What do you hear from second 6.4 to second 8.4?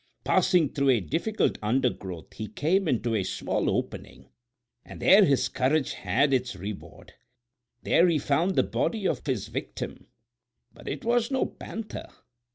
reward, for there he